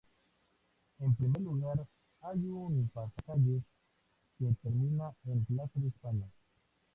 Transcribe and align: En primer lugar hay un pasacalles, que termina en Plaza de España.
En 0.97 1.13
primer 1.13 1.39
lugar 1.43 1.85
hay 2.21 2.39
un 2.49 2.89
pasacalles, 2.91 3.61
que 4.39 4.45
termina 4.63 5.13
en 5.25 5.45
Plaza 5.45 5.79
de 5.79 5.89
España. 5.89 6.25